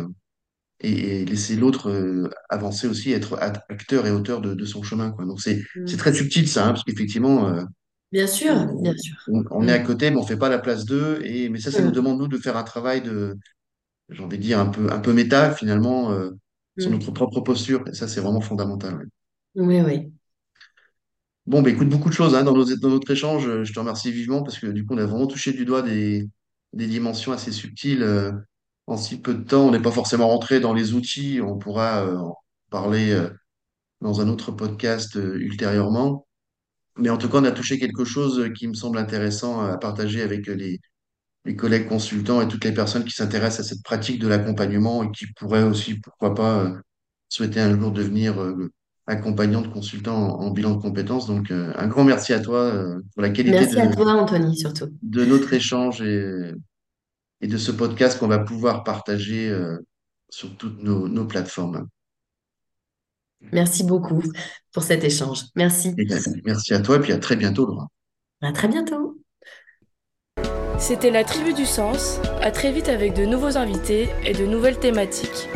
[0.81, 4.83] et, et laisser l'autre euh, avancer aussi, être act- acteur et auteur de, de son
[4.83, 5.25] chemin, quoi.
[5.27, 5.99] Donc c'est c'est mm.
[5.99, 7.65] très subtil ça, hein, parce qu'effectivement euh,
[8.13, 9.17] Bien sûr, bien sûr.
[9.27, 11.21] on, on est à Mm, côté, mais on fait pas la place d'eux.
[11.25, 13.37] Et mais ça, ça nous mm, demande nous de faire un travail de,
[14.11, 16.31] j'ai envie de dire un peu un peu méta finalement euh,
[16.79, 17.13] sur notre mm.
[17.13, 17.85] propre posture.
[17.89, 18.97] Et ça, c'est vraiment fondamental.
[18.97, 19.07] ouais.
[19.55, 20.13] Oui, oui.
[21.47, 23.63] Bon, bah, écoute, beaucoup de choses hein, dans, nos, dans notre échange.
[23.65, 26.29] Je te remercie vivement parce que du coup, on a vraiment touché du doigt des,
[26.75, 28.03] des dimensions assez subtiles
[28.89, 29.67] en si peu de temps.
[29.67, 31.41] On n'est pas forcément rentré dans les outils.
[31.43, 32.37] On pourra euh, en
[32.71, 33.31] parler euh,
[34.01, 36.27] dans un autre podcast euh, ultérieurement.
[36.97, 40.23] Mais en tout cas, on a touché quelque chose qui me semble intéressant à partager
[40.23, 40.81] avec les,
[41.45, 45.11] les collègues consultants et toutes les personnes qui s'intéressent à cette pratique de l'accompagnement et
[45.13, 46.73] qui pourraient aussi, pourquoi pas,
[47.29, 48.35] souhaiter un jour devenir
[49.09, 51.27] accompagnant de consultant en, en bilan de compétences.
[51.27, 54.13] Donc, euh, un grand merci à toi euh, pour la qualité Merci à de, toi,
[54.13, 54.89] Anthony, surtout.
[55.03, 56.53] de notre échange et,
[57.41, 59.79] et de ce podcast qu'on va pouvoir partager euh,
[60.29, 61.89] sur toutes nos, nos plateformes.
[63.53, 64.23] Merci beaucoup
[64.73, 65.45] pour cet échange.
[65.55, 65.95] Merci.
[65.97, 67.89] Et bien, merci à toi et puis à très bientôt, Laura.
[68.43, 69.21] À très bientôt.
[70.79, 72.21] C'était la Tribu du Sens.
[72.41, 75.49] À très vite avec de nouveaux invités et de nouvelles thématiques.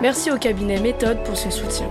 [0.00, 1.88] Merci au cabinet Méthode pour son soutien.